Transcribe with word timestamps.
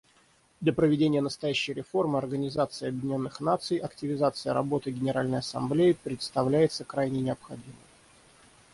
Для 0.61 0.73
проведения 0.73 1.21
настоящей 1.21 1.73
реформы 1.75 2.17
Организации 2.17 2.87
Объединенных 2.87 3.39
Наций 3.39 3.77
активизация 3.77 4.51
работы 4.51 4.89
Генеральной 4.89 5.37
Ассамблеи 5.37 5.91
представляется 5.93 6.83
крайне 6.83 7.21
необходимой. 7.21 7.75